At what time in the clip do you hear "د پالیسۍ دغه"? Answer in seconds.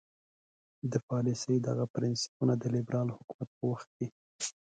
0.91-1.85